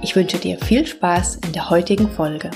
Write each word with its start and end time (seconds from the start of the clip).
Ich 0.00 0.14
wünsche 0.14 0.38
dir 0.38 0.58
viel 0.58 0.86
Spaß 0.86 1.40
in 1.44 1.52
der 1.52 1.70
heutigen 1.70 2.08
Folge. 2.08 2.52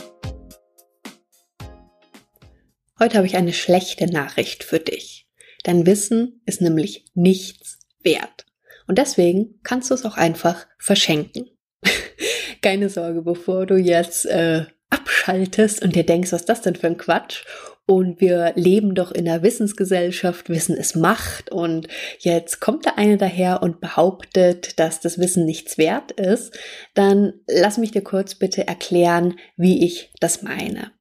Heute 3.01 3.17
habe 3.17 3.27
ich 3.27 3.37
eine 3.37 3.53
schlechte 3.53 4.07
Nachricht 4.07 4.63
für 4.63 4.79
dich. 4.79 5.29
Dein 5.65 5.85
Wissen 5.85 6.41
ist 6.47 6.61
nämlich 6.61 7.05
nichts 7.15 7.81
wert. 8.05 8.47
Und 8.87 8.99
deswegen 8.99 9.61
kannst 9.65 9.91
du 9.91 9.95
es 9.95 10.05
auch 10.05 10.17
einfach 10.17 10.67
verschenken. 10.79 11.51
Keine 12.63 12.89
Sorge, 12.89 13.23
bevor 13.23 13.67
du 13.67 13.77
jetzt 13.77 14.25
äh, 14.27 14.67
abschaltest 14.93 15.83
und 15.83 15.97
dir 15.97 16.05
denkst, 16.05 16.33
was 16.33 16.43
ist 16.43 16.49
das 16.49 16.63
denn 16.63 16.77
für 16.77 16.87
ein 16.87 16.97
Quatsch? 16.97 17.45
Und 17.85 18.21
wir 18.21 18.53
leben 18.55 18.95
doch 18.95 19.11
in 19.11 19.29
einer 19.29 19.43
Wissensgesellschaft, 19.43 20.49
Wissen 20.49 20.77
ist 20.77 20.95
Macht 20.95 21.51
und 21.51 21.89
jetzt 22.21 22.61
kommt 22.61 22.87
da 22.87 22.93
eine 22.97 23.17
daher 23.17 23.61
und 23.63 23.81
behauptet, 23.81 24.79
dass 24.79 25.01
das 25.01 25.19
Wissen 25.19 25.45
nichts 25.45 25.79
wert 25.79 26.13
ist, 26.13 26.57
dann 26.95 27.33
lass 27.49 27.79
mich 27.79 27.91
dir 27.91 28.03
kurz 28.03 28.37
bitte 28.37 28.69
erklären, 28.69 29.35
wie 29.57 29.85
ich 29.85 30.13
das 30.21 30.43
meine. 30.43 30.93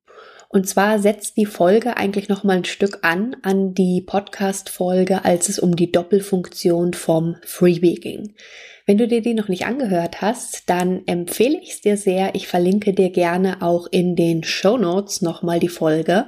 Und 0.51 0.67
zwar 0.67 0.99
setzt 0.99 1.37
die 1.37 1.45
Folge 1.45 1.95
eigentlich 1.95 2.27
noch 2.27 2.43
mal 2.43 2.57
ein 2.57 2.65
Stück 2.65 2.99
an 3.03 3.37
an 3.41 3.73
die 3.73 4.01
Podcast 4.01 4.69
Folge, 4.69 5.23
als 5.23 5.47
es 5.47 5.59
um 5.59 5.77
die 5.77 5.93
Doppelfunktion 5.93 6.93
vom 6.93 7.37
Freebie 7.45 7.95
ging. 7.95 8.35
Wenn 8.85 8.97
du 8.97 9.07
dir 9.07 9.21
die 9.21 9.33
noch 9.33 9.47
nicht 9.47 9.65
angehört 9.65 10.21
hast, 10.21 10.69
dann 10.69 11.07
empfehle 11.07 11.57
ich 11.61 11.71
es 11.71 11.81
dir 11.81 11.95
sehr. 11.95 12.35
Ich 12.35 12.49
verlinke 12.49 12.93
dir 12.93 13.11
gerne 13.11 13.61
auch 13.61 13.87
in 13.91 14.17
den 14.17 14.43
Show 14.43 14.77
Notes 14.77 15.21
nochmal 15.21 15.59
die 15.59 15.69
Folge, 15.69 16.27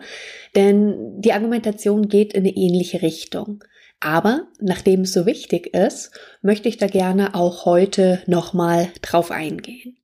denn 0.55 1.19
die 1.19 1.33
Argumentation 1.33 2.07
geht 2.07 2.33
in 2.33 2.43
eine 2.43 2.55
ähnliche 2.55 3.01
Richtung. 3.01 3.65
Aber 3.99 4.47
nachdem 4.61 5.01
es 5.01 5.11
so 5.11 5.25
wichtig 5.25 5.73
ist, 5.73 6.11
möchte 6.41 6.69
ich 6.69 6.77
da 6.77 6.87
gerne 6.87 7.35
auch 7.35 7.65
heute 7.65 8.21
nochmal 8.25 8.87
drauf 9.01 9.31
eingehen. 9.31 9.97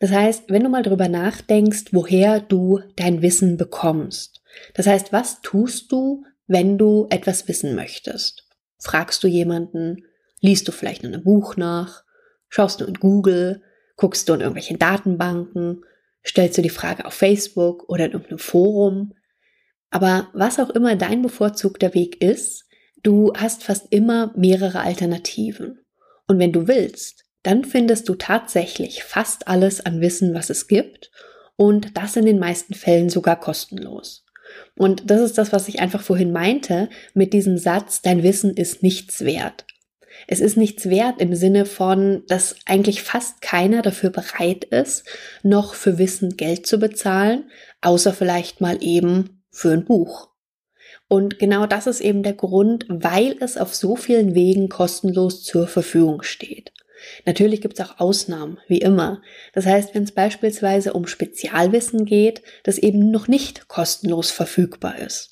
Das 0.00 0.10
heißt, 0.10 0.44
wenn 0.48 0.64
du 0.64 0.70
mal 0.70 0.82
drüber 0.82 1.08
nachdenkst, 1.08 1.92
woher 1.92 2.40
du 2.40 2.80
dein 2.96 3.22
Wissen 3.22 3.56
bekommst. 3.56 4.42
Das 4.74 4.86
heißt, 4.86 5.12
was 5.12 5.42
tust 5.42 5.92
du, 5.92 6.24
wenn 6.46 6.78
du 6.78 7.06
etwas 7.10 7.46
wissen 7.46 7.74
möchtest? 7.76 8.48
Fragst 8.78 9.22
du 9.22 9.28
jemanden? 9.28 10.04
Liest 10.40 10.66
du 10.66 10.72
vielleicht 10.72 11.04
in 11.04 11.12
einem 11.12 11.22
Buch 11.22 11.56
nach? 11.56 12.02
Schaust 12.48 12.80
du 12.80 12.86
in 12.86 12.94
Google? 12.94 13.62
Guckst 13.96 14.28
du 14.28 14.32
in 14.32 14.40
irgendwelchen 14.40 14.78
Datenbanken? 14.78 15.84
Stellst 16.26 16.56
du 16.56 16.62
die 16.62 16.70
Frage 16.70 17.04
auf 17.04 17.12
Facebook 17.12 17.88
oder 17.88 18.06
in 18.06 18.12
irgendeinem 18.12 18.38
Forum? 18.38 19.12
Aber 19.90 20.28
was 20.32 20.58
auch 20.58 20.70
immer 20.70 20.96
dein 20.96 21.20
bevorzugter 21.20 21.92
Weg 21.92 22.22
ist, 22.22 22.64
du 23.02 23.34
hast 23.34 23.64
fast 23.64 23.88
immer 23.90 24.32
mehrere 24.34 24.80
Alternativen. 24.80 25.80
Und 26.26 26.38
wenn 26.38 26.52
du 26.52 26.68
willst, 26.68 27.26
dann 27.42 27.64
findest 27.64 28.08
du 28.08 28.14
tatsächlich 28.14 29.02
fast 29.04 29.48
alles 29.48 29.84
an 29.84 30.00
Wissen, 30.00 30.34
was 30.34 30.50
es 30.50 30.68
gibt 30.68 31.10
und 31.56 31.96
das 31.96 32.16
in 32.16 32.26
den 32.26 32.38
meisten 32.38 32.74
Fällen 32.74 33.08
sogar 33.08 33.38
kostenlos. 33.38 34.24
Und 34.76 35.10
das 35.10 35.20
ist 35.20 35.38
das, 35.38 35.52
was 35.52 35.68
ich 35.68 35.80
einfach 35.80 36.02
vorhin 36.02 36.32
meinte 36.32 36.88
mit 37.14 37.32
diesem 37.32 37.56
Satz, 37.56 38.02
dein 38.02 38.22
Wissen 38.22 38.56
ist 38.56 38.82
nichts 38.82 39.24
wert. 39.24 39.64
Es 40.26 40.40
ist 40.40 40.56
nichts 40.56 40.88
wert 40.88 41.20
im 41.20 41.34
Sinne 41.34 41.66
von, 41.66 42.24
dass 42.28 42.56
eigentlich 42.66 43.02
fast 43.02 43.40
keiner 43.40 43.82
dafür 43.82 44.10
bereit 44.10 44.64
ist, 44.64 45.04
noch 45.42 45.74
für 45.74 45.98
Wissen 45.98 46.36
Geld 46.36 46.66
zu 46.66 46.78
bezahlen, 46.78 47.50
außer 47.80 48.12
vielleicht 48.12 48.60
mal 48.60 48.78
eben 48.80 49.42
für 49.50 49.72
ein 49.72 49.84
Buch. 49.84 50.28
Und 51.08 51.38
genau 51.38 51.66
das 51.66 51.86
ist 51.86 52.00
eben 52.00 52.22
der 52.22 52.34
Grund, 52.34 52.86
weil 52.88 53.36
es 53.40 53.56
auf 53.56 53.74
so 53.74 53.96
vielen 53.96 54.34
Wegen 54.34 54.68
kostenlos 54.68 55.42
zur 55.42 55.66
Verfügung 55.66 56.22
steht. 56.22 56.72
Natürlich 57.26 57.60
gibt 57.60 57.78
es 57.78 57.86
auch 57.86 57.98
Ausnahmen, 57.98 58.58
wie 58.68 58.78
immer. 58.78 59.22
Das 59.52 59.66
heißt, 59.66 59.94
wenn 59.94 60.04
es 60.04 60.12
beispielsweise 60.12 60.92
um 60.92 61.06
Spezialwissen 61.06 62.04
geht, 62.04 62.42
das 62.62 62.78
eben 62.78 63.10
noch 63.10 63.28
nicht 63.28 63.68
kostenlos 63.68 64.30
verfügbar 64.30 64.98
ist 64.98 65.30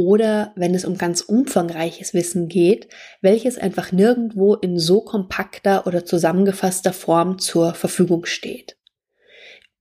oder 0.00 0.52
wenn 0.56 0.74
es 0.74 0.84
um 0.84 0.96
ganz 0.96 1.20
umfangreiches 1.20 2.14
Wissen 2.14 2.48
geht, 2.48 2.88
welches 3.20 3.58
einfach 3.58 3.92
nirgendwo 3.92 4.54
in 4.54 4.78
so 4.78 5.02
kompakter 5.02 5.86
oder 5.86 6.04
zusammengefasster 6.04 6.92
Form 6.92 7.38
zur 7.38 7.74
Verfügung 7.74 8.24
steht. 8.24 8.78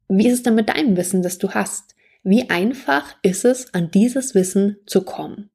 Wie 0.07 0.27
ist 0.27 0.33
es 0.33 0.43
dann 0.43 0.55
mit 0.55 0.69
deinem 0.69 0.97
Wissen, 0.97 1.21
das 1.21 1.37
du 1.37 1.51
hast? 1.51 1.95
Wie 2.23 2.49
einfach 2.49 3.15
ist 3.21 3.45
es, 3.45 3.73
an 3.73 3.91
dieses 3.91 4.35
Wissen 4.35 4.77
zu 4.85 5.03
kommen? 5.03 5.51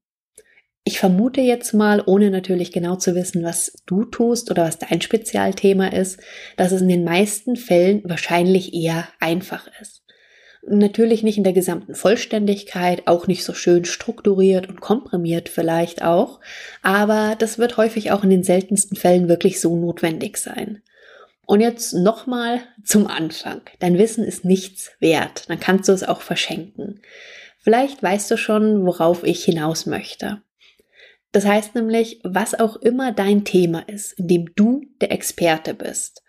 Ich 0.87 0.99
vermute 0.99 1.41
jetzt 1.41 1.73
mal, 1.73 2.03
ohne 2.05 2.31
natürlich 2.31 2.71
genau 2.71 2.97
zu 2.97 3.15
wissen, 3.15 3.43
was 3.43 3.73
du 3.87 4.05
tust 4.05 4.51
oder 4.51 4.65
was 4.65 4.79
dein 4.79 5.01
Spezialthema 5.01 5.89
ist, 5.89 6.21
dass 6.59 6.73
es 6.73 6.83
in 6.83 6.89
den 6.89 7.05
meisten 7.05 7.57
Fällen 7.57 8.03
wahrscheinlich 8.05 8.75
eher 8.75 9.09
einfach 9.19 9.67
ist. 9.81 10.03
Natürlich 10.67 11.23
nicht 11.23 11.39
in 11.39 11.45
der 11.45 11.55
gesamten 11.55 11.95
Vollständigkeit, 11.95 13.07
auch 13.07 13.27
nicht 13.27 13.45
so 13.45 13.55
schön 13.55 13.87
strukturiert 13.87 14.69
und 14.69 14.83
komprimiert 14.83 15.49
vielleicht 15.49 16.03
auch, 16.03 16.41
aber 16.83 17.35
das 17.39 17.59
wird 17.59 17.79
häufig 17.79 18.13
auch 18.13 18.23
in 18.23 18.31
den 18.31 18.45
seltensten 18.45 18.97
Fällen 18.97 19.29
wirklich 19.29 19.63
so 19.63 19.77
notwendig 19.77 20.37
sein. 20.37 20.83
Und 21.47 21.61
jetzt 21.61 21.95
nochmal 21.95 22.61
zum 22.85 23.07
Anfang. 23.07 23.63
Dein 23.79 23.97
Wissen 23.99 24.25
ist 24.25 24.45
nichts 24.45 24.93
wert, 25.01 25.49
dann 25.49 25.61
kannst 25.61 25.89
du 25.89 25.93
es 25.93 26.03
auch 26.03 26.21
verschenken. 26.21 27.01
Vielleicht 27.59 28.03
weißt 28.03 28.31
du 28.31 28.37
schon, 28.37 28.85
worauf 28.85 29.25
ich 29.25 29.45
hinaus 29.45 29.87
möchte. 29.87 30.43
Das 31.35 31.45
heißt 31.45 31.75
nämlich, 31.75 32.21
was 32.23 32.55
auch 32.55 32.77
immer 32.77 33.11
dein 33.11 33.45
Thema 33.45 33.81
ist, 33.89 34.13
in 34.13 34.29
dem 34.29 34.55
du 34.55 34.83
der 35.01 35.11
Experte 35.11 35.75
bist, 35.75 36.23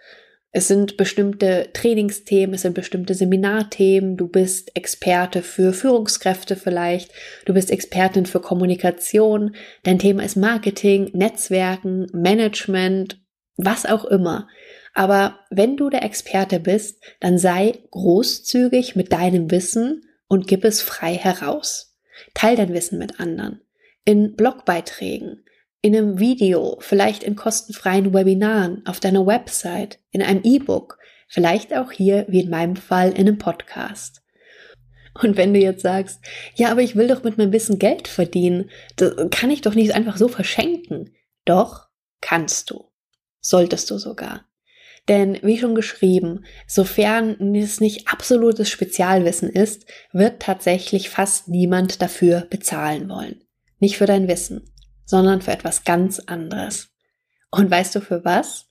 es 0.50 0.68
sind 0.68 0.98
bestimmte 0.98 1.70
Trainingsthemen, 1.74 2.56
es 2.56 2.64
sind 2.64 2.74
bestimmte 2.74 3.14
Seminarthemen, 3.14 4.18
du 4.18 4.28
bist 4.28 4.76
Experte 4.76 5.44
für 5.44 5.74
Führungskräfte 5.74 6.56
vielleicht, 6.56 7.12
du 7.46 7.54
bist 7.54 7.70
Expertin 7.70 8.26
für 8.26 8.40
Kommunikation, 8.40 9.56
dein 9.84 10.00
Thema 10.00 10.24
ist 10.24 10.38
Marketing, 10.38 11.12
Netzwerken, 11.14 12.08
Management, 12.12 13.22
was 13.58 13.86
auch 13.86 14.06
immer. 14.06 14.48
Aber 14.96 15.38
wenn 15.52 15.78
du 15.78 15.92
der 15.92 16.04
Experte 16.04 16.60
bist, 16.60 17.04
dann 17.20 17.38
sei 17.38 17.78
großzügig 17.92 18.96
mit 18.96 19.14
deinem 19.14 19.52
Wissen 19.52 20.02
und 20.28 20.48
gib 20.48 20.66
es 20.66 20.82
frei 20.82 21.14
heraus. 21.14 21.96
Teil 22.34 22.56
dein 22.56 22.74
Wissen 22.74 22.98
mit 22.98 23.20
anderen. 23.20 23.62
In 24.06 24.36
Blogbeiträgen, 24.36 25.44
in 25.82 25.96
einem 25.96 26.20
Video, 26.20 26.78
vielleicht 26.80 27.24
in 27.24 27.36
kostenfreien 27.36 28.14
Webinaren, 28.14 28.86
auf 28.86 29.00
deiner 29.00 29.26
Website, 29.26 30.00
in 30.12 30.22
einem 30.22 30.42
E-Book, 30.44 31.00
vielleicht 31.28 31.76
auch 31.76 31.92
hier, 31.92 32.26
wie 32.28 32.42
in 32.42 32.50
meinem 32.50 32.76
Fall, 32.76 33.10
in 33.10 33.28
einem 33.28 33.38
Podcast. 33.38 34.22
Und 35.22 35.38
wenn 35.38 35.54
du 35.54 35.60
jetzt 35.60 35.82
sagst, 35.82 36.20
ja, 36.56 36.70
aber 36.72 36.82
ich 36.82 36.96
will 36.96 37.08
doch 37.08 37.24
mit 37.24 37.38
meinem 37.38 37.52
Wissen 37.52 37.80
Geld 37.80 38.08
verdienen, 38.08 38.70
das 38.98 39.14
kann 39.32 39.50
ich 39.50 39.62
doch 39.62 39.74
nicht 39.74 39.96
einfach 39.96 40.18
so 40.18 40.28
verschenken. 40.28 41.16
Doch, 41.46 41.88
kannst 42.22 42.72
du. 42.72 42.92
Solltest 43.40 43.90
du 43.92 43.98
sogar. 43.98 44.46
Denn 45.08 45.40
wie 45.44 45.58
schon 45.58 45.76
geschrieben, 45.76 46.46
sofern 46.68 47.56
es 47.56 47.80
nicht 47.80 48.08
absolutes 48.08 48.70
Spezialwissen 48.70 49.50
ist, 49.50 49.86
wird 50.12 50.42
tatsächlich 50.42 51.10
fast 51.10 51.48
niemand 51.48 52.02
dafür 52.02 52.48
bezahlen 52.50 53.08
wollen. 53.08 53.45
Nicht 53.80 53.98
für 53.98 54.06
dein 54.06 54.28
Wissen 54.28 54.70
sondern 55.06 55.42
für 55.42 55.52
etwas 55.52 55.84
ganz 55.84 56.20
anderes. 56.20 56.90
Und 57.52 57.72
weißt 57.72 57.96
du 57.96 58.02
für 58.02 58.26
was? 58.26 58.66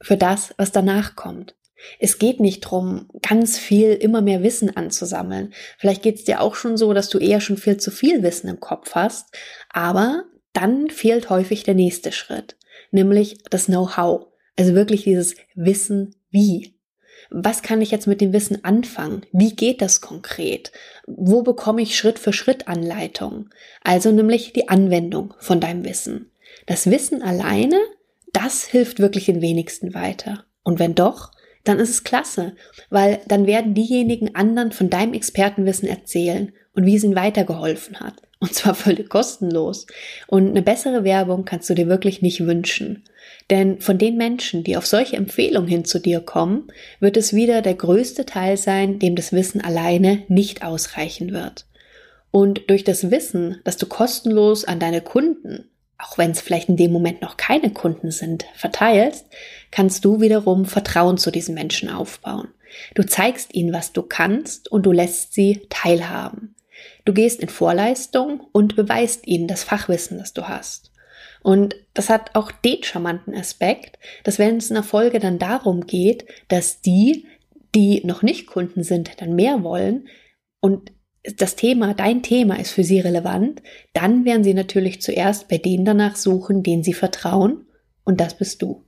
Für 0.00 0.16
das, 0.16 0.54
was 0.58 0.72
danach 0.72 1.16
kommt. 1.16 1.56
Es 2.00 2.18
geht 2.18 2.40
nicht 2.40 2.60
drum, 2.60 3.08
ganz 3.22 3.56
viel, 3.56 3.92
immer 3.92 4.20
mehr 4.20 4.42
Wissen 4.42 4.76
anzusammeln. 4.76 5.54
Vielleicht 5.78 6.02
geht 6.02 6.16
es 6.16 6.24
dir 6.24 6.40
auch 6.40 6.56
schon 6.56 6.76
so, 6.76 6.92
dass 6.92 7.08
du 7.08 7.18
eher 7.18 7.40
schon 7.40 7.56
viel 7.56 7.76
zu 7.76 7.92
viel 7.92 8.22
Wissen 8.22 8.48
im 8.48 8.58
Kopf 8.58 8.94
hast, 8.94 9.28
aber 9.70 10.24
dann 10.52 10.90
fehlt 10.90 11.30
häufig 11.30 11.62
der 11.62 11.74
nächste 11.74 12.10
Schritt, 12.10 12.56
nämlich 12.90 13.38
das 13.50 13.66
Know-how. 13.66 14.26
Also 14.56 14.74
wirklich 14.74 15.04
dieses 15.04 15.36
Wissen 15.54 16.16
wie. 16.30 16.77
Was 17.30 17.62
kann 17.62 17.82
ich 17.82 17.90
jetzt 17.90 18.06
mit 18.06 18.20
dem 18.20 18.32
Wissen 18.32 18.64
anfangen? 18.64 19.22
Wie 19.32 19.54
geht 19.54 19.82
das 19.82 20.00
konkret? 20.00 20.72
Wo 21.06 21.42
bekomme 21.42 21.82
ich 21.82 21.96
Schritt 21.96 22.18
für 22.18 22.32
Schritt 22.32 22.68
Anleitung? 22.68 23.50
Also 23.82 24.10
nämlich 24.10 24.52
die 24.52 24.68
Anwendung 24.68 25.34
von 25.38 25.60
deinem 25.60 25.84
Wissen. 25.84 26.30
Das 26.66 26.90
Wissen 26.90 27.22
alleine, 27.22 27.78
das 28.32 28.64
hilft 28.64 28.98
wirklich 28.98 29.26
den 29.26 29.42
wenigsten 29.42 29.94
weiter. 29.94 30.44
Und 30.62 30.78
wenn 30.78 30.94
doch, 30.94 31.30
dann 31.64 31.78
ist 31.78 31.90
es 31.90 32.04
klasse, 32.04 32.54
weil 32.88 33.20
dann 33.26 33.46
werden 33.46 33.74
diejenigen 33.74 34.34
anderen 34.34 34.72
von 34.72 34.88
deinem 34.88 35.12
Expertenwissen 35.12 35.88
erzählen 35.88 36.52
und 36.72 36.86
wie 36.86 36.96
es 36.96 37.04
ihnen 37.04 37.16
weitergeholfen 37.16 38.00
hat. 38.00 38.22
Und 38.40 38.54
zwar 38.54 38.74
völlig 38.74 39.08
kostenlos. 39.08 39.86
Und 40.28 40.50
eine 40.50 40.62
bessere 40.62 41.02
Werbung 41.02 41.44
kannst 41.44 41.68
du 41.70 41.74
dir 41.74 41.88
wirklich 41.88 42.22
nicht 42.22 42.46
wünschen. 42.46 43.02
Denn 43.50 43.80
von 43.80 43.98
den 43.98 44.16
Menschen, 44.16 44.62
die 44.62 44.76
auf 44.76 44.86
solche 44.86 45.16
Empfehlungen 45.16 45.68
hin 45.68 45.84
zu 45.84 45.98
dir 45.98 46.20
kommen, 46.20 46.68
wird 47.00 47.16
es 47.16 47.32
wieder 47.32 47.62
der 47.62 47.74
größte 47.74 48.26
Teil 48.26 48.56
sein, 48.56 48.98
dem 48.98 49.16
das 49.16 49.32
Wissen 49.32 49.60
alleine 49.60 50.22
nicht 50.28 50.62
ausreichen 50.62 51.32
wird. 51.32 51.66
Und 52.30 52.68
durch 52.70 52.84
das 52.84 53.10
Wissen, 53.10 53.60
dass 53.64 53.76
du 53.76 53.86
kostenlos 53.86 54.64
an 54.64 54.78
deine 54.78 55.00
Kunden, 55.00 55.70
auch 55.96 56.18
wenn 56.18 56.30
es 56.30 56.40
vielleicht 56.40 56.68
in 56.68 56.76
dem 56.76 56.92
Moment 56.92 57.22
noch 57.22 57.36
keine 57.36 57.72
Kunden 57.72 58.10
sind, 58.10 58.44
verteilst, 58.54 59.26
kannst 59.70 60.04
du 60.04 60.20
wiederum 60.20 60.64
Vertrauen 60.66 61.18
zu 61.18 61.30
diesen 61.30 61.54
Menschen 61.54 61.88
aufbauen. 61.88 62.48
Du 62.94 63.02
zeigst 63.02 63.54
ihnen, 63.54 63.72
was 63.72 63.92
du 63.92 64.02
kannst 64.02 64.70
und 64.70 64.84
du 64.84 64.92
lässt 64.92 65.32
sie 65.32 65.62
teilhaben. 65.70 66.54
Du 67.04 67.12
gehst 67.12 67.40
in 67.40 67.48
Vorleistung 67.48 68.40
und 68.52 68.76
beweist 68.76 69.26
ihnen 69.26 69.48
das 69.48 69.64
Fachwissen, 69.64 70.18
das 70.18 70.32
du 70.32 70.48
hast. 70.48 70.92
Und 71.42 71.76
das 71.94 72.10
hat 72.10 72.34
auch 72.34 72.50
den 72.50 72.82
charmanten 72.82 73.34
Aspekt, 73.34 73.98
dass 74.24 74.38
wenn 74.38 74.56
es 74.56 74.70
in 74.70 74.74
der 74.74 74.82
Folge 74.82 75.18
dann 75.18 75.38
darum 75.38 75.86
geht, 75.86 76.26
dass 76.48 76.80
die, 76.80 77.26
die 77.74 78.04
noch 78.04 78.22
nicht 78.22 78.46
Kunden 78.46 78.82
sind, 78.82 79.20
dann 79.20 79.34
mehr 79.34 79.62
wollen 79.62 80.08
und 80.60 80.92
das 81.36 81.56
Thema, 81.56 81.94
dein 81.94 82.22
Thema 82.22 82.58
ist 82.58 82.70
für 82.70 82.84
sie 82.84 83.00
relevant, 83.00 83.62
dann 83.92 84.24
werden 84.24 84.44
sie 84.44 84.54
natürlich 84.54 85.02
zuerst 85.02 85.48
bei 85.48 85.58
denen 85.58 85.84
danach 85.84 86.16
suchen, 86.16 86.62
denen 86.62 86.82
sie 86.82 86.94
vertrauen 86.94 87.66
und 88.04 88.20
das 88.20 88.36
bist 88.36 88.62
du. 88.62 88.84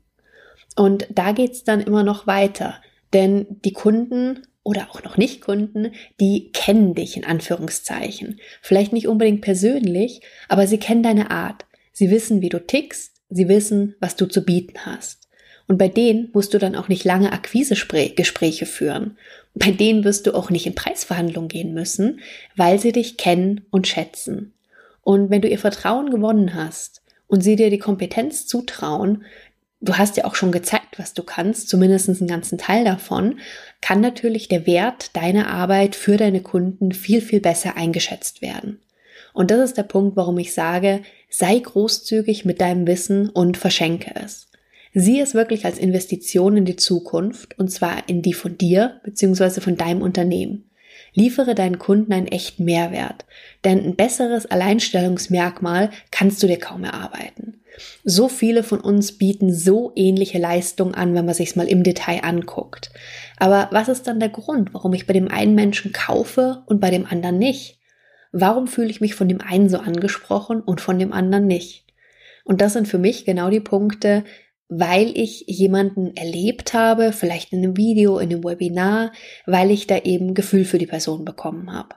Und 0.77 1.07
da 1.11 1.33
geht's 1.33 1.65
dann 1.65 1.81
immer 1.81 2.03
noch 2.03 2.27
weiter, 2.27 2.81
denn 3.13 3.47
die 3.65 3.73
Kunden 3.73 4.47
oder 4.63 4.89
auch 4.91 5.03
noch 5.03 5.17
nicht 5.17 5.41
Kunden, 5.41 5.93
die 6.21 6.51
kennen 6.53 6.95
dich 6.95 7.17
in 7.17 7.25
Anführungszeichen. 7.25 8.41
Vielleicht 8.61 8.93
nicht 8.93 9.09
unbedingt 9.09 9.41
persönlich, 9.41 10.21
aber 10.49 10.67
sie 10.67 10.79
kennen 10.79 11.03
deine 11.03 11.31
Art. 11.31 11.65
Sie 11.93 12.11
wissen, 12.11 12.41
wie 12.43 12.51
du 12.51 12.65
tickst, 12.65 13.17
sie 13.31 13.49
wissen, 13.49 13.95
was 14.01 14.17
du 14.17 14.27
zu 14.27 14.45
bieten 14.45 14.85
hast. 14.85 15.29
Und 15.67 15.79
bei 15.79 15.89
denen 15.89 16.31
musst 16.33 16.53
du 16.53 16.59
dann 16.59 16.75
auch 16.75 16.89
nicht 16.89 17.05
lange 17.05 17.33
Akquisegespräche 17.33 18.67
führen. 18.67 19.17
Bei 19.55 19.71
denen 19.71 20.03
wirst 20.05 20.27
du 20.27 20.35
auch 20.35 20.51
nicht 20.51 20.67
in 20.67 20.75
Preisverhandlungen 20.75 21.49
gehen 21.49 21.75
müssen, 21.75 22.21
weil 22.57 22.79
sie 22.81 22.93
dich 22.93 23.17
kennen 23.17 23.67
und 23.71 23.87
schätzen. 23.87 24.53
Und 25.03 25.31
wenn 25.31 25.43
du 25.43 25.49
ihr 25.49 25.59
Vertrauen 25.59 26.11
gewonnen 26.11 26.55
hast 26.55 27.03
und 27.29 27.43
sie 27.43 27.55
dir 27.55 27.71
die 27.71 27.79
Kompetenz 27.79 28.47
zutrauen, 28.47 29.25
du 29.81 29.97
hast 29.97 30.17
ja 30.17 30.25
auch 30.25 30.35
schon 30.35 30.53
gezeigt, 30.53 30.99
was 30.99 31.15
du 31.15 31.23
kannst, 31.23 31.69
zumindest 31.69 32.09
einen 32.09 32.29
ganzen 32.29 32.59
Teil 32.59 32.85
davon, 32.85 33.39
kann 33.81 34.01
natürlich 34.01 34.49
der 34.49 34.67
Wert 34.67 35.17
deiner 35.17 35.49
Arbeit 35.49 35.95
für 35.95 36.17
deine 36.17 36.43
Kunden 36.43 36.93
viel, 36.93 37.21
viel 37.21 37.41
besser 37.41 37.77
eingeschätzt 37.77 38.43
werden. 38.43 38.81
Und 39.33 39.51
das 39.51 39.61
ist 39.61 39.77
der 39.77 39.85
Punkt, 39.85 40.17
warum 40.17 40.39
ich 40.39 40.53
sage, 40.53 41.03
sei 41.29 41.59
großzügig 41.59 42.45
mit 42.45 42.61
deinem 42.61 42.87
Wissen 42.87 43.29
und 43.29 43.57
verschenke 43.57 44.13
es. 44.17 44.49
Sieh 44.93 45.21
es 45.21 45.35
wirklich 45.35 45.65
als 45.65 45.79
Investition 45.79 46.57
in 46.57 46.65
die 46.65 46.77
Zukunft 46.77 47.57
und 47.59 47.71
zwar 47.71 48.09
in 48.09 48.23
die 48.23 48.33
von 48.33 48.59
dir 48.59 49.01
bzw. 49.05 49.61
von 49.61 49.77
deinem 49.77 50.03
Unternehmen. 50.03 50.70
Liefere 51.15 51.55
deinen 51.55 51.79
Kunden 51.79 52.13
einen 52.13 52.29
echten 52.29 52.65
Mehrwert, 52.65 53.25
denn 53.65 53.85
ein 53.85 53.97
besseres 53.97 54.47
Alleinstellungsmerkmal 54.47 55.91
kannst 56.11 56.43
du 56.43 56.47
dir 56.47 56.59
kaum 56.59 56.85
erarbeiten. 56.85 57.61
So 58.05 58.29
viele 58.29 58.63
von 58.63 58.81
uns 58.81 59.19
bieten 59.19 59.53
so 59.53 59.93
ähnliche 59.95 60.39
Leistungen 60.39 60.95
an, 60.95 61.15
wenn 61.15 61.25
man 61.25 61.35
sich's 61.35 61.57
mal 61.57 61.69
im 61.69 61.83
Detail 61.83 62.21
anguckt. 62.23 62.91
Aber 63.39 63.69
was 63.71 63.89
ist 63.89 64.07
dann 64.07 64.21
der 64.21 64.29
Grund, 64.29 64.75
warum 64.75 64.93
ich 64.93 65.07
bei 65.07 65.13
dem 65.13 65.29
einen 65.29 65.55
Menschen 65.55 65.93
kaufe 65.93 66.63
und 66.67 66.81
bei 66.81 66.91
dem 66.91 67.07
anderen 67.07 67.39
nicht? 67.39 67.79
Warum 68.33 68.69
fühle 68.69 68.91
ich 68.91 69.01
mich 69.01 69.15
von 69.15 69.29
dem 69.29 69.41
einen 69.41 69.69
so 69.69 69.79
angesprochen 69.79 70.61
und 70.61 70.81
von 70.81 70.99
dem 70.99 71.13
anderen 71.13 71.47
nicht? 71.47 71.87
Und 72.45 72.61
das 72.61 72.73
sind 72.73 72.89
für 72.89 72.99
mich 72.99 73.25
genau 73.25 73.51
die 73.51 73.61
Punkte, 73.61 74.25
weil 74.71 75.17
ich 75.19 75.45
jemanden 75.49 76.17
erlebt 76.17 76.73
habe, 76.73 77.13
vielleicht 77.13 77.53
in 77.53 77.59
einem 77.59 77.77
Video, 77.77 78.19
in 78.19 78.33
einem 78.33 78.45
Webinar, 78.45 79.13
weil 79.45 79.71
ich 79.71 79.87
da 79.87 79.99
eben 79.99 80.33
Gefühl 80.35 80.65
für 80.65 80.79
die 80.79 80.87
Person 80.87 81.25
bekommen 81.25 81.73
habe. 81.73 81.97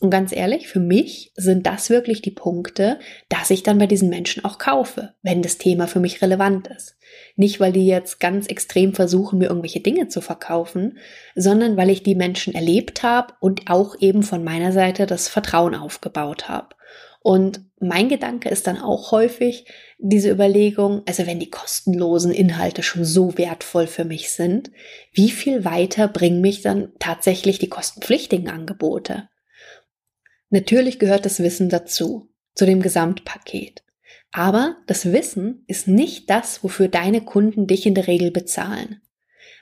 Und 0.00 0.10
ganz 0.10 0.32
ehrlich, 0.32 0.68
für 0.68 0.80
mich 0.80 1.32
sind 1.36 1.66
das 1.66 1.90
wirklich 1.90 2.22
die 2.22 2.30
Punkte, 2.30 2.98
dass 3.28 3.50
ich 3.50 3.62
dann 3.62 3.78
bei 3.78 3.86
diesen 3.86 4.08
Menschen 4.08 4.44
auch 4.44 4.58
kaufe, 4.58 5.14
wenn 5.22 5.42
das 5.42 5.58
Thema 5.58 5.86
für 5.86 6.00
mich 6.00 6.22
relevant 6.22 6.68
ist. 6.68 6.96
Nicht, 7.36 7.60
weil 7.60 7.72
die 7.72 7.86
jetzt 7.86 8.20
ganz 8.20 8.46
extrem 8.46 8.94
versuchen, 8.94 9.38
mir 9.38 9.48
irgendwelche 9.48 9.80
Dinge 9.80 10.08
zu 10.08 10.20
verkaufen, 10.20 10.98
sondern 11.34 11.76
weil 11.76 11.90
ich 11.90 12.02
die 12.02 12.14
Menschen 12.14 12.54
erlebt 12.54 13.02
habe 13.02 13.34
und 13.40 13.70
auch 13.70 13.96
eben 14.00 14.22
von 14.22 14.44
meiner 14.44 14.72
Seite 14.72 15.06
das 15.06 15.28
Vertrauen 15.28 15.74
aufgebaut 15.74 16.48
habe. 16.48 16.74
Und 17.22 17.60
mein 17.78 18.08
Gedanke 18.08 18.48
ist 18.48 18.66
dann 18.66 18.78
auch 18.78 19.12
häufig 19.12 19.66
diese 19.98 20.30
Überlegung, 20.30 21.02
also 21.06 21.26
wenn 21.26 21.38
die 21.38 21.50
kostenlosen 21.50 22.32
Inhalte 22.32 22.82
schon 22.82 23.04
so 23.04 23.38
wertvoll 23.38 23.86
für 23.86 24.04
mich 24.04 24.30
sind, 24.32 24.72
wie 25.12 25.30
viel 25.30 25.64
weiter 25.64 26.08
bringen 26.08 26.40
mich 26.40 26.62
dann 26.62 26.92
tatsächlich 26.98 27.60
die 27.60 27.68
kostenpflichtigen 27.68 28.48
Angebote? 28.48 29.28
Natürlich 30.50 30.98
gehört 30.98 31.24
das 31.24 31.38
Wissen 31.40 31.68
dazu, 31.68 32.28
zu 32.54 32.66
dem 32.66 32.82
Gesamtpaket. 32.82 33.84
Aber 34.32 34.76
das 34.86 35.12
Wissen 35.12 35.64
ist 35.68 35.86
nicht 35.86 36.28
das, 36.28 36.64
wofür 36.64 36.88
deine 36.88 37.20
Kunden 37.20 37.66
dich 37.66 37.86
in 37.86 37.94
der 37.94 38.08
Regel 38.08 38.32
bezahlen. 38.32 39.00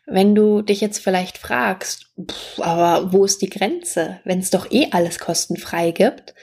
Wenn 0.06 0.34
du 0.34 0.62
dich 0.62 0.80
jetzt 0.80 1.00
vielleicht 1.00 1.36
fragst, 1.36 2.06
pff, 2.18 2.60
aber 2.60 3.12
wo 3.12 3.24
ist 3.24 3.42
die 3.42 3.50
Grenze, 3.50 4.20
wenn 4.24 4.38
es 4.38 4.50
doch 4.50 4.70
eh 4.72 4.88
alles 4.92 5.18
kostenfrei 5.18 5.90
gibt, 5.90 6.34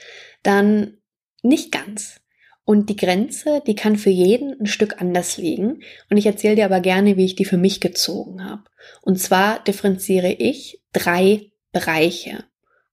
dann 0.42 0.97
nicht 1.42 1.72
ganz. 1.72 2.20
Und 2.64 2.90
die 2.90 2.96
Grenze, 2.96 3.62
die 3.66 3.74
kann 3.74 3.96
für 3.96 4.10
jeden 4.10 4.60
ein 4.60 4.66
Stück 4.66 5.00
anders 5.00 5.38
liegen. 5.38 5.82
Und 6.10 6.18
ich 6.18 6.26
erzähle 6.26 6.56
dir 6.56 6.66
aber 6.66 6.80
gerne, 6.80 7.16
wie 7.16 7.24
ich 7.24 7.34
die 7.34 7.46
für 7.46 7.56
mich 7.56 7.80
gezogen 7.80 8.44
habe. 8.44 8.64
Und 9.00 9.18
zwar 9.18 9.64
differenziere 9.64 10.32
ich 10.32 10.82
drei 10.92 11.50
Bereiche. 11.72 12.44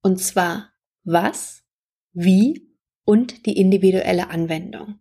Und 0.01 0.21
zwar 0.21 0.71
was, 1.03 1.63
wie 2.13 2.69
und 3.03 3.45
die 3.45 3.57
individuelle 3.57 4.29
Anwendung. 4.29 4.99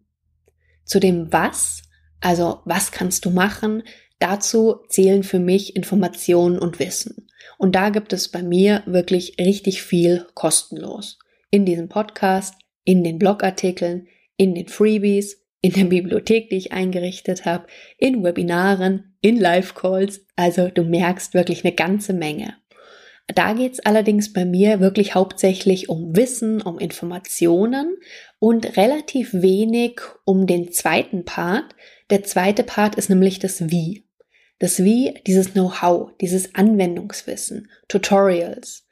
Zu 0.85 0.99
dem 0.99 1.33
was, 1.33 1.83
also 2.21 2.61
was 2.65 2.91
kannst 2.91 3.25
du 3.25 3.31
machen, 3.31 3.85
dazu 4.19 4.81
zählen 4.89 5.23
für 5.23 5.39
mich 5.39 5.77
Informationen 5.77 6.59
und 6.59 6.79
Wissen. 6.79 7.29
Und 7.59 7.75
da 7.75 7.91
gibt 7.91 8.13
es 8.13 8.29
bei 8.29 8.43
mir 8.43 8.83
wirklich 8.87 9.37
richtig 9.39 9.83
viel 9.83 10.27
kostenlos. 10.35 11.19
In 11.51 11.65
diesem 11.65 11.89
Podcast, 11.89 12.55
in 12.85 13.05
den 13.05 13.19
Blogartikeln, 13.19 14.09
in 14.37 14.55
den 14.55 14.69
Freebies, 14.69 15.43
in 15.61 15.73
der 15.73 15.85
Bibliothek, 15.85 16.51
die 16.51 16.57
ich 16.57 16.73
eingerichtet 16.73 17.47
habe, 17.47 17.67
in 17.97 18.23
Webinaren, 18.23 19.17
in 19.21 19.39
Live-Calls. 19.39 20.27
Also 20.37 20.69
du 20.69 20.83
merkst 20.83 21.33
wirklich 21.33 21.65
eine 21.65 21.75
ganze 21.75 22.13
Menge. 22.13 22.55
Da 23.29 23.55
geht's 23.55 23.81
allerdings 23.81 24.35
bei 24.35 24.45
mir 24.45 24.81
wirklich 24.81 25.15
hauptsächlich 25.15 25.89
um 25.89 26.15
Wissen, 26.15 26.61
um 26.61 26.79
Informationen 26.79 27.97
und 28.39 28.77
relativ 28.77 29.33
wenig 29.33 30.01
um 30.27 30.47
den 30.47 30.71
zweiten 30.73 31.25
Part. 31.25 31.75
Der 32.11 32.23
zweite 32.23 32.65
Part 32.65 32.97
ist 32.97 33.09
nämlich 33.09 33.39
das 33.39 33.71
Wie. 33.71 34.05
Das 34.59 34.85
Wie, 34.85 35.15
dieses 35.27 35.53
Know-how, 35.53 36.11
dieses 36.21 36.55
Anwendungswissen, 36.55 37.71
Tutorials, 37.89 38.87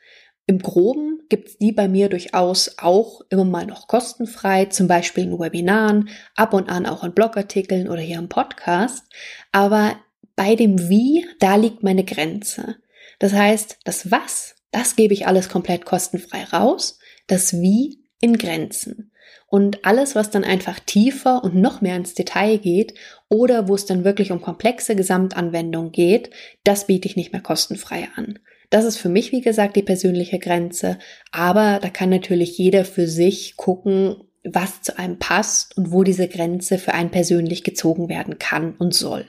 im 0.46 0.58
Groben 0.58 1.22
gibt's 1.28 1.56
die 1.58 1.72
bei 1.72 1.88
mir 1.88 2.08
durchaus 2.08 2.78
auch 2.78 3.20
immer 3.30 3.44
mal 3.44 3.66
noch 3.66 3.86
kostenfrei, 3.86 4.66
zum 4.66 4.88
Beispiel 4.88 5.24
in 5.24 5.38
Webinaren, 5.38 6.08
ab 6.34 6.52
und 6.52 6.68
an 6.68 6.86
auch 6.86 7.04
in 7.04 7.14
Blogartikeln 7.14 7.88
oder 7.88 8.00
hier 8.00 8.18
im 8.18 8.28
Podcast. 8.28 9.04
Aber 9.52 9.96
bei 10.34 10.56
dem 10.56 10.88
Wie, 10.88 11.26
da 11.38 11.56
liegt 11.56 11.82
meine 11.82 12.04
Grenze. 12.04 12.76
Das 13.18 13.32
heißt, 13.32 13.78
das 13.84 14.10
Was, 14.10 14.56
das 14.72 14.96
gebe 14.96 15.14
ich 15.14 15.26
alles 15.26 15.48
komplett 15.48 15.84
kostenfrei 15.84 16.44
raus, 16.44 16.98
das 17.28 17.52
Wie 17.60 18.00
in 18.20 18.36
Grenzen. 18.36 19.12
Und 19.46 19.84
alles, 19.84 20.14
was 20.14 20.30
dann 20.30 20.44
einfach 20.44 20.80
tiefer 20.80 21.44
und 21.44 21.54
noch 21.54 21.82
mehr 21.82 21.96
ins 21.96 22.14
Detail 22.14 22.56
geht 22.56 22.94
oder 23.28 23.68
wo 23.68 23.74
es 23.74 23.84
dann 23.84 24.02
wirklich 24.02 24.32
um 24.32 24.40
komplexe 24.40 24.96
Gesamtanwendungen 24.96 25.92
geht, 25.92 26.30
das 26.64 26.86
biete 26.86 27.06
ich 27.06 27.16
nicht 27.16 27.32
mehr 27.32 27.42
kostenfrei 27.42 28.08
an. 28.16 28.38
Das 28.72 28.86
ist 28.86 28.96
für 28.96 29.10
mich, 29.10 29.32
wie 29.32 29.42
gesagt, 29.42 29.76
die 29.76 29.82
persönliche 29.82 30.38
Grenze. 30.38 30.98
Aber 31.30 31.78
da 31.82 31.90
kann 31.90 32.08
natürlich 32.08 32.56
jeder 32.56 32.86
für 32.86 33.06
sich 33.06 33.58
gucken, 33.58 34.16
was 34.44 34.80
zu 34.80 34.98
einem 34.98 35.18
passt 35.18 35.76
und 35.76 35.92
wo 35.92 36.04
diese 36.04 36.26
Grenze 36.26 36.78
für 36.78 36.94
einen 36.94 37.10
persönlich 37.10 37.64
gezogen 37.64 38.08
werden 38.08 38.38
kann 38.38 38.74
und 38.78 38.94
soll. 38.94 39.26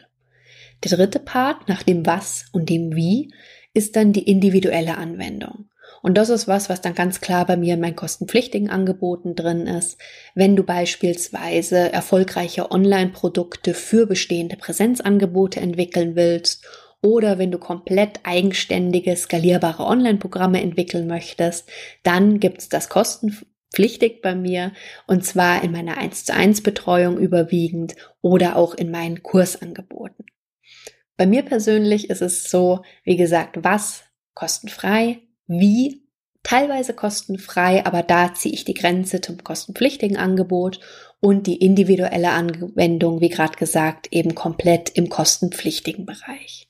Der 0.85 0.95
dritte 0.95 1.19
Part 1.19 1.67
nach 1.67 1.83
dem 1.83 2.05
Was 2.05 2.45
und 2.53 2.69
dem 2.69 2.95
Wie 2.95 3.33
ist 3.73 3.97
dann 3.97 4.13
die 4.13 4.23
individuelle 4.23 4.97
Anwendung. 4.97 5.65
Und 6.01 6.17
das 6.17 6.29
ist 6.29 6.47
was, 6.47 6.69
was 6.69 6.79
dann 6.79 6.95
ganz 6.95 7.19
klar 7.19 7.45
bei 7.45 7.57
mir 7.57 7.73
in 7.73 7.81
meinen 7.81 7.97
kostenpflichtigen 7.97 8.69
Angeboten 8.69 9.35
drin 9.35 9.67
ist. 9.67 9.97
Wenn 10.35 10.55
du 10.55 10.63
beispielsweise 10.63 11.91
erfolgreiche 11.91 12.71
Online-Produkte 12.71 13.73
für 13.73 14.05
bestehende 14.05 14.55
Präsenzangebote 14.55 15.59
entwickeln 15.59 16.15
willst 16.15 16.65
oder 17.03 17.37
wenn 17.37 17.51
du 17.51 17.59
komplett 17.59 18.21
eigenständige, 18.23 19.15
skalierbare 19.15 19.83
Online-Programme 19.83 20.61
entwickeln 20.61 21.05
möchtest, 21.05 21.69
dann 22.01 22.39
gibt's 22.39 22.69
das 22.69 22.89
kostenpflichtig 22.89 24.21
bei 24.21 24.33
mir 24.33 24.71
und 25.05 25.25
zwar 25.25 25.63
in 25.63 25.73
meiner 25.73 25.97
1 25.97 26.25
zu 26.25 26.33
1 26.33 26.63
Betreuung 26.63 27.17
überwiegend 27.17 27.95
oder 28.21 28.55
auch 28.55 28.73
in 28.73 28.89
meinen 28.89 29.21
Kursangeboten. 29.21 30.25
Bei 31.17 31.27
mir 31.27 31.43
persönlich 31.43 32.09
ist 32.09 32.21
es 32.21 32.49
so, 32.49 32.83
wie 33.03 33.17
gesagt, 33.17 33.63
was 33.63 34.03
kostenfrei, 34.33 35.19
wie 35.45 36.03
teilweise 36.41 36.93
kostenfrei, 36.93 37.85
aber 37.85 38.01
da 38.01 38.33
ziehe 38.33 38.53
ich 38.53 38.65
die 38.65 38.73
Grenze 38.73 39.21
zum 39.21 39.43
kostenpflichtigen 39.43 40.17
Angebot 40.17 40.79
und 41.19 41.47
die 41.47 41.57
individuelle 41.57 42.31
Anwendung, 42.31 43.21
wie 43.21 43.29
gerade 43.29 43.57
gesagt, 43.57 44.07
eben 44.11 44.35
komplett 44.35 44.89
im 44.89 45.09
kostenpflichtigen 45.09 46.05
Bereich. 46.05 46.67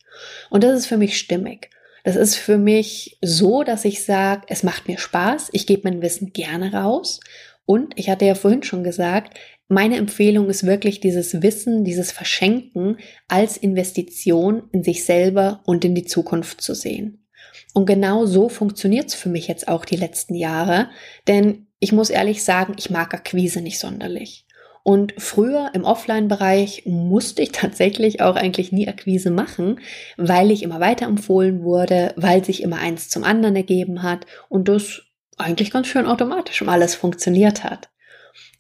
Und 0.49 0.63
das 0.63 0.77
ist 0.77 0.85
für 0.87 0.97
mich 0.97 1.17
stimmig. 1.17 1.69
Das 2.03 2.15
ist 2.15 2.35
für 2.35 2.57
mich 2.57 3.17
so, 3.21 3.63
dass 3.63 3.85
ich 3.85 4.03
sage, 4.03 4.43
es 4.47 4.63
macht 4.63 4.87
mir 4.87 4.97
Spaß, 4.97 5.49
ich 5.53 5.65
gebe 5.65 5.89
mein 5.89 6.01
Wissen 6.01 6.33
gerne 6.33 6.73
raus. 6.73 7.19
Und 7.65 7.93
ich 7.97 8.09
hatte 8.09 8.25
ja 8.25 8.35
vorhin 8.35 8.63
schon 8.63 8.83
gesagt, 8.83 9.39
meine 9.69 9.95
Empfehlung 9.95 10.49
ist 10.49 10.65
wirklich 10.65 10.99
dieses 10.99 11.41
Wissen, 11.41 11.85
dieses 11.85 12.11
Verschenken 12.11 12.97
als 13.29 13.55
Investition 13.55 14.63
in 14.73 14.83
sich 14.83 15.05
selber 15.05 15.61
und 15.65 15.85
in 15.85 15.95
die 15.95 16.05
Zukunft 16.05 16.61
zu 16.61 16.75
sehen. 16.75 17.25
Und 17.73 17.85
genau 17.85 18.25
so 18.25 18.49
funktioniert 18.49 19.07
es 19.07 19.15
für 19.15 19.29
mich 19.29 19.47
jetzt 19.47 19.67
auch 19.67 19.85
die 19.85 19.95
letzten 19.95 20.35
Jahre, 20.35 20.89
denn 21.27 21.67
ich 21.79 21.91
muss 21.91 22.09
ehrlich 22.09 22.43
sagen, 22.43 22.75
ich 22.77 22.89
mag 22.89 23.13
Akquise 23.13 23.61
nicht 23.61 23.79
sonderlich. 23.79 24.45
Und 24.83 25.13
früher 25.17 25.71
im 25.73 25.85
Offline-Bereich 25.85 26.83
musste 26.85 27.41
ich 27.41 27.51
tatsächlich 27.53 28.21
auch 28.21 28.35
eigentlich 28.35 28.71
nie 28.71 28.87
Akquise 28.87 29.31
machen, 29.31 29.79
weil 30.17 30.51
ich 30.51 30.61
immer 30.61 30.79
weiterempfohlen 30.79 31.63
wurde, 31.63 32.13
weil 32.17 32.43
sich 32.43 32.61
immer 32.61 32.77
eins 32.77 33.09
zum 33.09 33.23
anderen 33.23 33.55
ergeben 33.55 34.03
hat 34.03 34.25
und 34.49 34.67
das 34.67 35.03
eigentlich 35.37 35.71
ganz 35.71 35.87
schön 35.87 36.05
automatisch 36.05 36.61
um 36.61 36.69
alles 36.69 36.95
funktioniert 36.95 37.63
hat. 37.63 37.89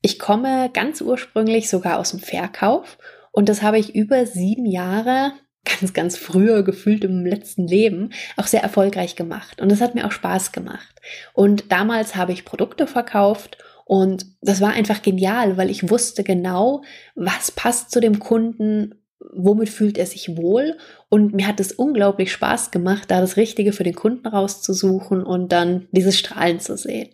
Ich 0.01 0.17
komme 0.17 0.69
ganz 0.73 1.01
ursprünglich 1.01 1.69
sogar 1.69 1.99
aus 1.99 2.11
dem 2.11 2.19
Verkauf 2.19 2.97
und 3.31 3.49
das 3.49 3.61
habe 3.61 3.79
ich 3.79 3.95
über 3.95 4.25
sieben 4.25 4.65
Jahre 4.65 5.33
ganz, 5.65 5.93
ganz 5.93 6.17
früher 6.17 6.63
gefühlt 6.63 7.03
im 7.03 7.25
letzten 7.25 7.67
Leben 7.67 8.11
auch 8.37 8.47
sehr 8.47 8.63
erfolgreich 8.63 9.15
gemacht. 9.15 9.61
Und 9.61 9.71
das 9.71 9.81
hat 9.81 9.95
mir 9.95 10.05
auch 10.05 10.11
Spaß 10.11 10.51
gemacht. 10.51 10.99
Und 11.33 11.71
damals 11.71 12.15
habe 12.15 12.33
ich 12.33 12.43
Produkte 12.43 12.85
verkauft 12.85 13.57
und 13.85 14.25
das 14.41 14.61
war 14.61 14.71
einfach 14.71 15.01
genial, 15.01 15.57
weil 15.57 15.69
ich 15.69 15.89
wusste 15.89 16.23
genau, 16.23 16.83
was 17.15 17.51
passt 17.51 17.91
zu 17.91 17.99
dem 17.99 18.19
Kunden, 18.19 18.95
womit 19.33 19.69
fühlt 19.69 19.97
er 19.97 20.05
sich 20.05 20.37
wohl. 20.37 20.77
Und 21.09 21.33
mir 21.33 21.47
hat 21.47 21.59
es 21.59 21.71
unglaublich 21.71 22.31
Spaß 22.31 22.71
gemacht, 22.71 23.11
da 23.11 23.21
das 23.21 23.37
Richtige 23.37 23.73
für 23.73 23.83
den 23.83 23.95
Kunden 23.95 24.27
rauszusuchen 24.27 25.23
und 25.23 25.51
dann 25.51 25.87
dieses 25.91 26.17
Strahlen 26.17 26.59
zu 26.59 26.77
sehen. 26.77 27.09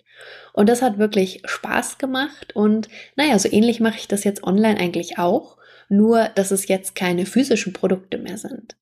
Und 0.53 0.69
das 0.69 0.81
hat 0.81 0.97
wirklich 0.97 1.41
Spaß 1.45 1.97
gemacht. 1.97 2.55
Und 2.55 2.89
naja, 3.15 3.38
so 3.39 3.49
ähnlich 3.51 3.79
mache 3.79 3.97
ich 3.97 4.07
das 4.07 4.23
jetzt 4.23 4.43
online 4.43 4.79
eigentlich 4.79 5.17
auch 5.17 5.59
nur 5.89 6.29
dass 6.35 6.51
es 6.51 6.67
jetzt 6.67 6.95
keine 6.95 7.25
physischen 7.25 7.73
Produkte 7.73 8.17
mehr 8.17 8.38
sind. 8.38 8.77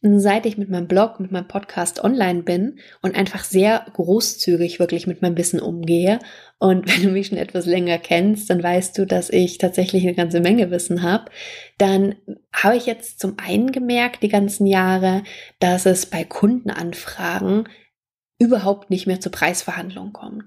Seit 0.00 0.46
ich 0.46 0.56
mit 0.56 0.70
meinem 0.70 0.86
Blog, 0.86 1.18
mit 1.18 1.32
meinem 1.32 1.48
Podcast 1.48 2.04
online 2.04 2.44
bin 2.44 2.78
und 3.02 3.16
einfach 3.16 3.42
sehr 3.42 3.84
großzügig 3.94 4.78
wirklich 4.78 5.08
mit 5.08 5.22
meinem 5.22 5.36
Wissen 5.36 5.60
umgehe, 5.60 6.20
und 6.58 6.88
wenn 6.92 7.02
du 7.02 7.10
mich 7.10 7.28
schon 7.28 7.38
etwas 7.38 7.66
länger 7.66 7.98
kennst, 7.98 8.50
dann 8.50 8.62
weißt 8.62 8.96
du, 8.98 9.06
dass 9.06 9.30
ich 9.30 9.58
tatsächlich 9.58 10.04
eine 10.04 10.14
ganze 10.14 10.40
Menge 10.40 10.70
Wissen 10.70 11.02
habe, 11.02 11.30
dann 11.78 12.16
habe 12.52 12.76
ich 12.76 12.86
jetzt 12.86 13.20
zum 13.20 13.36
einen 13.38 13.72
gemerkt, 13.72 14.22
die 14.22 14.28
ganzen 14.28 14.66
Jahre, 14.66 15.22
dass 15.60 15.86
es 15.86 16.06
bei 16.06 16.24
Kundenanfragen 16.24 17.68
überhaupt 18.38 18.90
nicht 18.90 19.06
mehr 19.06 19.20
zur 19.20 19.32
Preisverhandlung 19.32 20.12
kommt. 20.12 20.44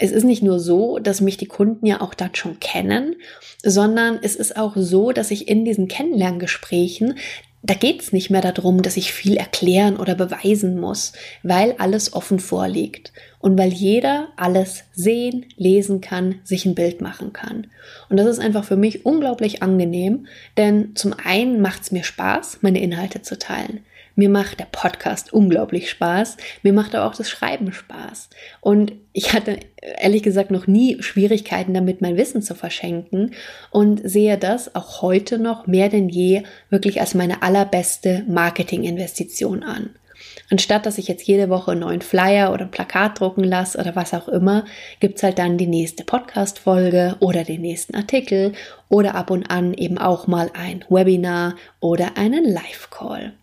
Es 0.00 0.12
ist 0.12 0.24
nicht 0.24 0.42
nur 0.42 0.60
so, 0.60 0.98
dass 0.98 1.20
mich 1.20 1.36
die 1.36 1.46
Kunden 1.46 1.84
ja 1.84 2.00
auch 2.00 2.14
dann 2.14 2.34
schon 2.34 2.60
kennen, 2.60 3.16
sondern 3.64 4.18
es 4.22 4.36
ist 4.36 4.56
auch 4.56 4.74
so, 4.76 5.10
dass 5.10 5.32
ich 5.32 5.48
in 5.48 5.64
diesen 5.64 5.88
Kennenlerngesprächen 5.88 7.18
da 7.68 7.74
geht's 7.74 8.14
nicht 8.14 8.30
mehr 8.30 8.40
darum, 8.40 8.80
dass 8.80 8.96
ich 8.96 9.12
viel 9.12 9.36
erklären 9.36 9.98
oder 9.98 10.14
beweisen 10.14 10.80
muss, 10.80 11.12
weil 11.42 11.74
alles 11.76 12.14
offen 12.14 12.40
vorliegt 12.40 13.12
und 13.40 13.58
weil 13.58 13.74
jeder 13.74 14.28
alles 14.36 14.84
sehen, 14.94 15.44
lesen 15.56 16.00
kann, 16.00 16.36
sich 16.44 16.64
ein 16.64 16.74
Bild 16.74 17.02
machen 17.02 17.34
kann. 17.34 17.66
Und 18.08 18.16
das 18.16 18.26
ist 18.26 18.38
einfach 18.38 18.64
für 18.64 18.76
mich 18.76 19.04
unglaublich 19.04 19.62
angenehm, 19.62 20.26
denn 20.56 20.96
zum 20.96 21.12
einen 21.12 21.60
macht's 21.60 21.92
mir 21.92 22.04
Spaß, 22.04 22.60
meine 22.62 22.80
Inhalte 22.80 23.20
zu 23.20 23.38
teilen. 23.38 23.80
Mir 24.18 24.30
macht 24.30 24.58
der 24.58 24.66
Podcast 24.72 25.32
unglaublich 25.32 25.88
Spaß. 25.90 26.38
Mir 26.64 26.72
macht 26.72 26.96
aber 26.96 27.06
auch 27.06 27.14
das 27.14 27.30
Schreiben 27.30 27.72
Spaß. 27.72 28.30
Und 28.60 28.92
ich 29.12 29.32
hatte 29.32 29.60
ehrlich 29.80 30.24
gesagt 30.24 30.50
noch 30.50 30.66
nie 30.66 31.00
Schwierigkeiten 31.00 31.72
damit, 31.72 32.00
mein 32.00 32.16
Wissen 32.16 32.42
zu 32.42 32.56
verschenken 32.56 33.34
und 33.70 34.00
sehe 34.02 34.36
das 34.36 34.74
auch 34.74 35.02
heute 35.02 35.38
noch 35.38 35.68
mehr 35.68 35.88
denn 35.88 36.08
je 36.08 36.42
wirklich 36.68 37.00
als 37.00 37.14
meine 37.14 37.42
allerbeste 37.44 38.24
Marketinginvestition 38.26 39.62
an. 39.62 39.90
Anstatt 40.50 40.84
dass 40.84 40.98
ich 40.98 41.06
jetzt 41.06 41.28
jede 41.28 41.48
Woche 41.48 41.70
einen 41.70 41.82
neuen 41.82 42.02
Flyer 42.02 42.52
oder 42.52 42.64
ein 42.64 42.72
Plakat 42.72 43.20
drucken 43.20 43.44
lasse 43.44 43.78
oder 43.78 43.94
was 43.94 44.14
auch 44.14 44.26
immer, 44.26 44.64
gibt's 44.98 45.22
halt 45.22 45.38
dann 45.38 45.58
die 45.58 45.68
nächste 45.68 46.02
Podcast-Folge 46.02 47.14
oder 47.20 47.44
den 47.44 47.60
nächsten 47.60 47.94
Artikel 47.94 48.52
oder 48.88 49.14
ab 49.14 49.30
und 49.30 49.48
an 49.48 49.74
eben 49.74 49.96
auch 49.96 50.26
mal 50.26 50.50
ein 50.54 50.84
Webinar 50.88 51.54
oder 51.78 52.16
einen 52.16 52.42
Live-Call. 52.42 53.34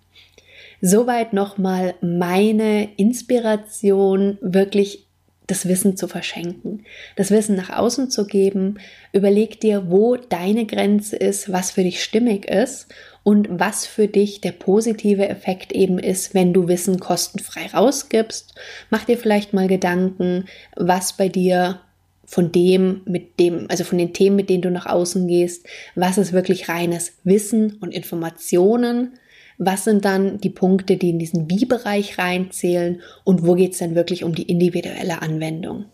Soweit 0.82 1.34
nochmal 1.34 1.96
meine 2.02 2.90
Inspiration, 2.98 4.38
wirklich 4.42 5.06
das 5.48 5.68
Wissen 5.68 5.96
zu 5.96 6.08
verschenken, 6.08 6.86
das 7.16 7.30
Wissen 7.32 7.56
nach 7.56 7.70
außen 7.70 8.10
zu 8.10 8.26
geben. 8.26 8.80
Überleg 9.14 9.60
dir, 9.60 9.90
wo 9.90 10.16
deine 10.16 10.66
Grenze 10.66 11.16
ist, 11.16 11.52
was 11.52 11.72
für 11.72 11.84
dich 11.84 12.04
stimmig 12.04 12.46
ist 12.50 12.88
und 13.24 13.48
was 13.52 13.86
für 13.86 14.08
dich 14.08 14.42
der 14.42 14.54
positive 14.54 15.28
Effekt 15.28 15.72
eben 15.72 16.00
ist, 16.00 16.34
wenn 16.34 16.54
du 16.54 16.68
Wissen 16.68 17.00
kostenfrei 17.00 17.68
rausgibst. 17.68 18.56
Mach 18.90 19.04
dir 19.04 19.18
vielleicht 19.18 19.54
mal 19.54 19.68
Gedanken, 19.68 20.46
was 20.76 21.14
bei 21.14 21.30
dir 21.30 21.80
von 22.26 22.52
dem, 22.52 23.02
mit 23.06 23.40
dem, 23.40 23.68
also 23.70 23.84
von 23.84 24.00
den 24.00 24.14
Themen, 24.14 24.36
mit 24.36 24.50
denen 24.50 24.64
du 24.64 24.72
nach 24.72 24.88
außen 24.88 25.28
gehst, 25.28 25.68
was 25.94 26.18
ist 26.18 26.34
wirklich 26.34 26.70
reines 26.70 27.14
Wissen 27.24 27.78
und 27.82 27.94
Informationen 27.94 29.20
was 29.58 29.84
sind 29.84 30.06
dann 30.06 30.40
die 30.40 30.50
Punkte, 30.50 30.98
die 30.98 31.10
in 31.10 31.20
diesen 31.20 31.50
Wie-Bereich 31.50 32.18
reinzählen 32.18 33.02
und 33.24 33.46
wo 33.46 33.54
geht 33.54 33.74
es 33.74 33.80
dann 33.80 33.96
wirklich 33.96 34.24
um 34.24 34.36
die 34.36 34.44
individuelle 34.44 35.22
Anwendung? 35.22 35.86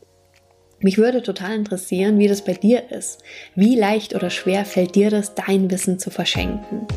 Mich 0.80 0.98
würde 0.98 1.22
total 1.22 1.56
interessieren, 1.56 2.18
wie 2.18 2.28
das 2.28 2.44
bei 2.44 2.54
dir 2.54 2.92
ist. 2.92 3.22
Wie 3.54 3.76
leicht 3.76 4.16
oder 4.16 4.32
schwer 4.32 4.66
fällt 4.66 4.96
dir 4.96 5.12
das, 5.12 5.36
dein 5.36 5.70
Wissen 5.70 6.00
zu 6.00 6.10
verschenken? 6.10 6.88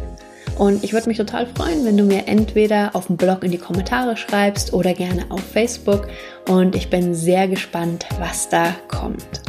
Und 0.57 0.85
ich 0.85 0.93
würde 0.93 1.09
mich 1.09 1.19
total 1.19 1.47
freuen, 1.47 1.85
wenn 1.85 1.97
du 1.97 2.05
mir 2.05 2.27
entweder 2.27 2.95
auf 2.95 3.09
dem 3.09 3.17
Blog 3.17 3.45
in 3.45 3.51
die 3.51 3.59
Kommentare 3.59 4.17
schreibst 4.17 4.73
oder 4.73 4.95
gerne 4.95 5.27
auf 5.31 5.43
Facebook. 5.43 6.09
Und 6.49 6.77
ich 6.77 6.89
bin 6.89 7.15
sehr 7.15 7.49
gespannt, 7.49 8.07
was 8.19 8.49
da 8.49 8.75
kommt. 8.89 9.43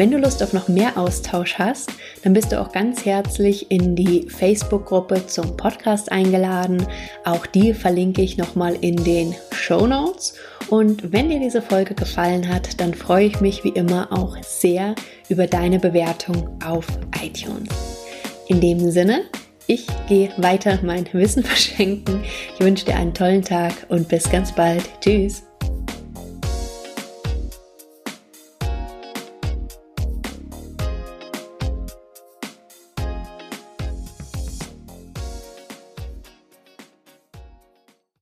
Wenn 0.00 0.12
du 0.12 0.16
Lust 0.16 0.42
auf 0.42 0.54
noch 0.54 0.66
mehr 0.66 0.96
Austausch 0.96 1.58
hast, 1.58 1.90
dann 2.22 2.32
bist 2.32 2.52
du 2.52 2.58
auch 2.58 2.72
ganz 2.72 3.04
herzlich 3.04 3.70
in 3.70 3.94
die 3.94 4.26
Facebook-Gruppe 4.30 5.26
zum 5.26 5.58
Podcast 5.58 6.10
eingeladen. 6.10 6.86
Auch 7.26 7.44
die 7.44 7.74
verlinke 7.74 8.22
ich 8.22 8.38
nochmal 8.38 8.78
in 8.80 8.96
den 9.04 9.34
Show 9.52 9.86
Notes. 9.86 10.36
Und 10.70 11.12
wenn 11.12 11.28
dir 11.28 11.38
diese 11.38 11.60
Folge 11.60 11.94
gefallen 11.94 12.48
hat, 12.48 12.80
dann 12.80 12.94
freue 12.94 13.26
ich 13.26 13.42
mich 13.42 13.62
wie 13.62 13.74
immer 13.74 14.10
auch 14.10 14.38
sehr 14.42 14.94
über 15.28 15.46
deine 15.46 15.78
Bewertung 15.78 16.48
auf 16.64 16.86
iTunes. 17.22 17.68
In 18.48 18.62
dem 18.62 18.90
Sinne, 18.90 19.24
ich 19.66 19.86
gehe 20.08 20.30
weiter 20.38 20.78
mein 20.82 21.06
Wissen 21.12 21.44
verschenken. 21.44 22.24
Ich 22.54 22.64
wünsche 22.64 22.86
dir 22.86 22.96
einen 22.96 23.12
tollen 23.12 23.42
Tag 23.42 23.74
und 23.90 24.08
bis 24.08 24.30
ganz 24.30 24.50
bald. 24.50 24.82
Tschüss. 25.02 25.49